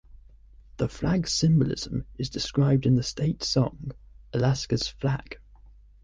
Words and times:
The 0.77 0.87
flag's 0.89 1.31
symbolism 1.31 2.05
is 2.17 2.31
described 2.31 2.87
in 2.87 2.95
the 2.95 3.03
state 3.03 3.43
song, 3.43 3.91
"Alaska's 4.33 4.87
Flag". 4.87 5.37